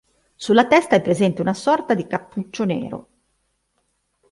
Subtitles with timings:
[0.35, 3.07] Sulla testa è presente una sorta di cappuccio nero.